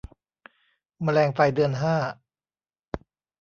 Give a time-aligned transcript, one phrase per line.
[1.03, 1.95] แมลงไฟเดือนห้า